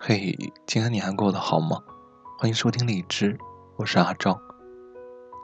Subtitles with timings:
[0.00, 0.32] 嘿，
[0.64, 1.82] 今天你还过得好吗？
[2.38, 3.36] 欢迎收听荔枝，
[3.76, 4.40] 我是阿赵。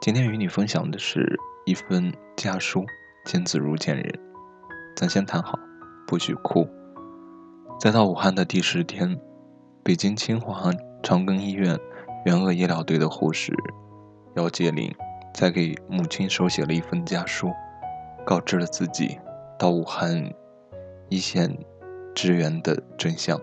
[0.01, 2.87] 今天与你分享的是一封家书，
[3.25, 4.21] 见字如见人。
[4.95, 5.59] 咱先谈好，
[6.07, 6.69] 不许哭。
[7.81, 9.21] 在到武汉的第十天，
[9.83, 10.71] 北京清华
[11.03, 11.77] 长庚医院
[12.25, 13.53] 援鄂医疗队的护士
[14.37, 14.95] 姚洁玲，
[15.35, 17.51] 在给母亲手写了一封家书，
[18.25, 19.19] 告知了自己
[19.59, 20.33] 到武汉
[21.09, 21.59] 一线
[22.15, 23.39] 支援的真相。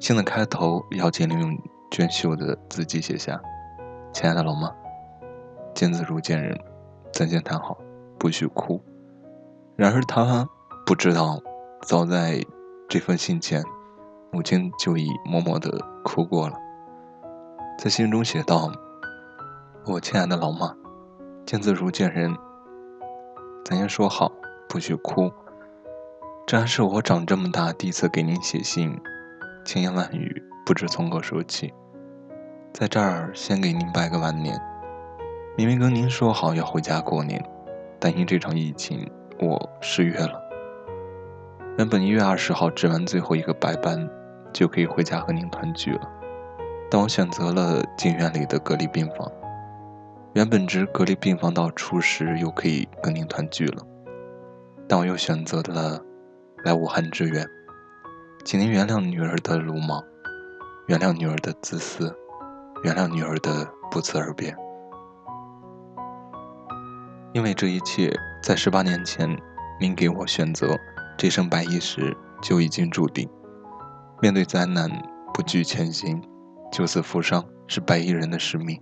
[0.00, 1.58] 信的开头，姚洁玲用
[1.90, 3.40] 娟秀的字迹写下
[4.12, 4.70] ：“亲爱的老妈，
[5.74, 6.58] 见字如见人，
[7.12, 7.78] 咱先谈好，
[8.18, 8.82] 不许哭。”
[9.76, 10.46] 然而她
[10.84, 11.40] 不知道，
[11.82, 12.44] 早在
[12.86, 13.62] 这封信前，
[14.30, 15.70] 母亲就已默默的
[16.04, 16.56] 哭过了。
[17.78, 18.70] 在信中写道
[19.86, 20.76] ：“我亲爱的老妈，
[21.46, 22.36] 见字如见人，
[23.64, 24.30] 咱先说好，
[24.68, 25.32] 不许哭。
[26.46, 29.00] 这还是我长这么大第一次给您写信。”
[29.64, 31.72] 千言万语不知从何说起，
[32.72, 34.60] 在这儿先给您拜个晚年。
[35.56, 37.42] 明明跟您说好要回家过年，
[37.98, 40.40] 但因这场疫情，我失约了。
[41.78, 44.08] 原本一月二十号值完最后一个白班，
[44.52, 46.08] 就可以回家和您团聚了，
[46.90, 49.30] 但我选择了进院里的隔离病房。
[50.34, 53.82] 原本值隔离病房到初十又可以跟您团聚了，
[54.86, 56.00] 但我又选择了
[56.64, 57.46] 来武汉支援。
[58.44, 60.04] 请您原谅女儿的鲁莽，
[60.86, 62.14] 原谅女儿的自私，
[62.82, 64.54] 原谅女儿的不辞而别。
[67.32, 69.34] 因为这一切，在十八年前，
[69.80, 70.78] 您给我选择
[71.16, 73.26] 这身白衣时就已经注定。
[74.20, 74.90] 面对灾难，
[75.32, 76.22] 不惧前行，
[76.70, 78.78] 救死扶伤，是白衣人的使命，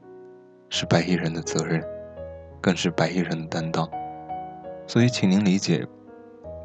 [0.71, 1.81] 是白衣人的责任，
[2.61, 3.89] 更是白衣人的担当。
[4.89, 5.87] 所以，请您理解，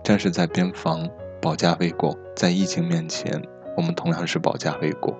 [0.04, 1.08] 战士在边防。
[1.42, 3.42] 保家卫国，在疫情面前，
[3.76, 5.16] 我们同样是保家卫国。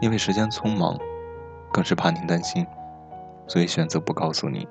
[0.00, 0.98] 因为时间匆忙，
[1.72, 2.66] 更是怕您担心，
[3.46, 4.66] 所以选择不告诉您。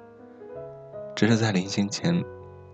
[1.16, 2.22] 只是在临行前，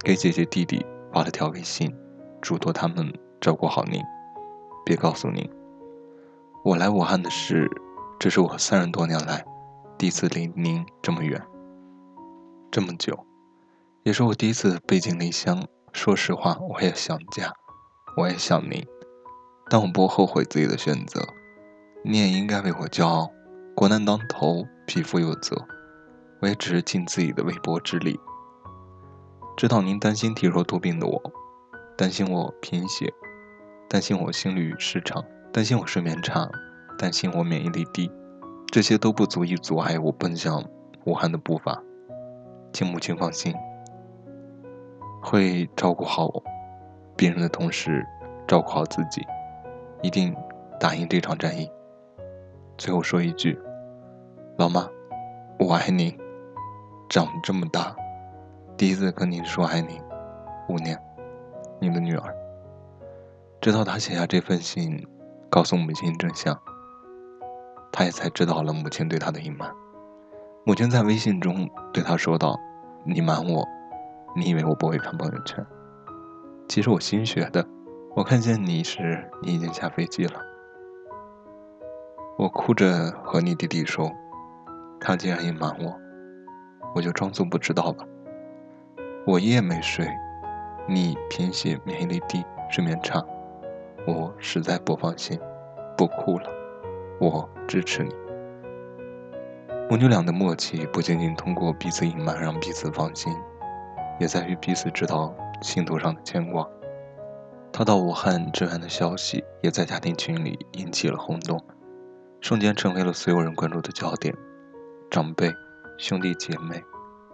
[0.04, 1.94] 给姐姐弟弟发了条微信，
[2.42, 4.02] 嘱托他们照顾好您，
[4.84, 5.48] 别告诉您。
[6.64, 7.70] 我来武汉的事，
[8.20, 9.46] 这是我三十多年来
[9.98, 11.40] 第一次离您这么远，
[12.72, 13.26] 这么久，
[14.04, 15.64] 也是我第一次背井离乡。
[15.94, 17.54] 说实话，我也想家。
[18.18, 18.84] 我也想您，
[19.70, 21.22] 但我不后悔自己的选择。
[22.04, 23.30] 你也应该为我骄傲。
[23.76, 25.56] 国难当头，匹夫有责。
[26.42, 28.20] 我也只是尽自己的微薄之力。
[29.56, 31.22] 知道您担心体弱多病的我，
[31.96, 33.14] 担心我贫血，
[33.88, 35.24] 担心我心律失常，
[35.54, 36.50] 担心我睡眠差，
[36.98, 38.12] 担心我免疫力低，
[38.72, 40.64] 这些都不足以阻碍我奔向
[41.06, 41.80] 武汉的步伐。
[42.74, 43.54] 请母亲放心，
[45.22, 46.44] 会照顾好我。
[47.18, 48.06] 病人的同时，
[48.48, 49.26] 照顾好自己，
[50.04, 50.36] 一定
[50.80, 51.70] 打赢这场战役。
[52.78, 53.60] 最后说一句，
[54.58, 54.88] 老妈，
[55.60, 56.16] 我爱你。
[57.10, 57.96] 长这么大，
[58.76, 59.98] 第一次跟您说爱您，
[60.68, 61.02] 五年，
[61.80, 62.36] 您的女儿。
[63.62, 65.08] 直到他写下这份信，
[65.50, 66.56] 告诉母亲真相，
[67.94, 69.72] 他也才知道了母亲对他的隐瞒。
[70.66, 72.60] 母亲在微信中对他说道
[73.08, 73.66] ：“你瞒我，
[74.36, 75.66] 你以为我不会看朋友圈？”
[76.68, 77.66] 其实我新学的，
[78.14, 80.34] 我看见你时，你已经下飞机了。
[82.38, 84.12] 我哭着和你弟弟说
[85.00, 85.98] ：“他竟然隐瞒我，
[86.94, 88.06] 我就装作不知道吧。”
[89.26, 90.08] 我一夜没睡，
[90.88, 93.24] 你贫血、免疫力低、睡眠差，
[94.06, 95.40] 我实在不放心，
[95.98, 96.50] 不哭了。
[97.20, 98.14] 我支持你。
[99.90, 103.34] 母女俩的默契不仅仅通过彼此隐瞒让彼此放心，
[104.20, 105.34] 也在于彼此知道。
[105.62, 106.68] 心头上的牵挂，
[107.74, 111.60] 他到武汉支援的消息也在家庭群里引起了轰动，
[112.42, 114.36] 瞬间成为了所有人关注的焦点。
[115.10, 115.52] 长辈、
[115.98, 116.84] 兄弟姐妹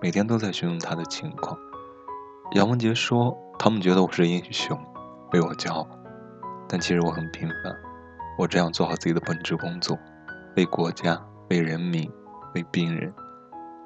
[0.02, 1.58] 每天都在询问他的情况。
[2.54, 4.78] 杨文杰说：“他们觉得我是英雄，
[5.32, 5.88] 为我骄傲，
[6.68, 7.76] 但其实我很平凡。
[8.38, 9.98] 我只想做好自己的本职工作，
[10.56, 12.10] 为国家、为人民、
[12.56, 13.14] 为病人，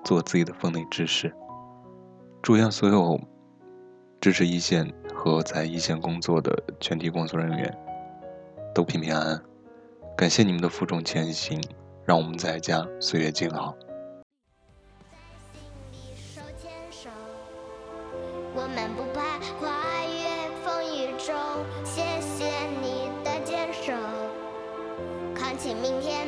[0.03, 1.33] 做自己的分内之事。
[2.41, 3.19] 祝愿所有。”
[4.19, 7.77] 支持一线和在一线工作的全体工作人员
[8.73, 9.43] 都平平安安，
[10.17, 11.61] 感谢你们的负重前行，
[12.05, 13.73] 让我们在家岁月静好。
[18.55, 19.69] 我们不怕跨
[20.05, 21.35] 越风雨中，
[21.85, 22.49] 谢谢
[22.81, 23.93] 你的坚守，
[25.35, 26.27] 扛起明天